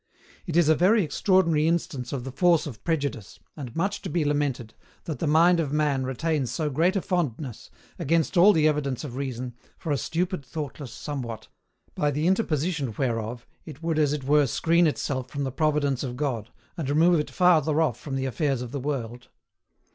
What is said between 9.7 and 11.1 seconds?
for a stupid thoughtless